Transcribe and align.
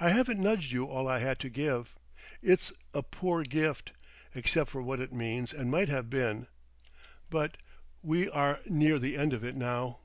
I 0.00 0.08
haven't 0.10 0.40
nudged 0.42 0.72
you 0.72 0.86
all 0.86 1.06
I 1.06 1.20
had 1.20 1.38
to 1.38 1.48
give. 1.48 1.94
It's 2.42 2.72
a 2.92 3.04
poor 3.04 3.44
gift—except 3.44 4.68
for 4.68 4.82
what 4.82 4.98
it 4.98 5.12
means 5.12 5.52
and 5.52 5.70
might 5.70 5.88
have 5.88 6.10
been. 6.10 6.48
But 7.30 7.58
we 8.02 8.28
are 8.28 8.58
near 8.66 8.98
the 8.98 9.16
end 9.16 9.32
of 9.32 9.44
it 9.44 9.54
now." 9.54 10.00